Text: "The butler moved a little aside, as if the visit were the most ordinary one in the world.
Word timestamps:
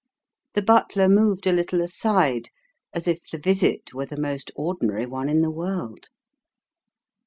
"The 0.55 0.63
butler 0.63 1.07
moved 1.07 1.45
a 1.45 1.53
little 1.53 1.79
aside, 1.79 2.49
as 2.91 3.07
if 3.07 3.29
the 3.29 3.37
visit 3.37 3.93
were 3.93 4.07
the 4.07 4.17
most 4.17 4.49
ordinary 4.55 5.05
one 5.05 5.29
in 5.29 5.41
the 5.41 5.51
world. 5.51 6.09